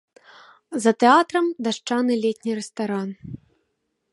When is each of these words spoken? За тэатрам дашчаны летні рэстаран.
За 0.85 0.93
тэатрам 1.03 1.45
дашчаны 1.67 2.13
летні 2.25 2.51
рэстаран. 2.61 3.09